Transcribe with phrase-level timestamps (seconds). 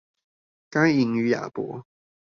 [0.71, 1.85] 該隱與亞伯